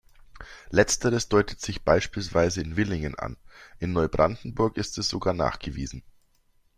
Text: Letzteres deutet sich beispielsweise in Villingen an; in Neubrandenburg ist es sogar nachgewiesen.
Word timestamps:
Letzteres 0.71 1.29
deutet 1.29 1.61
sich 1.61 1.83
beispielsweise 1.83 2.59
in 2.61 2.73
Villingen 2.75 3.13
an; 3.19 3.37
in 3.77 3.93
Neubrandenburg 3.93 4.77
ist 4.77 4.97
es 4.97 5.09
sogar 5.09 5.35
nachgewiesen. 5.35 6.01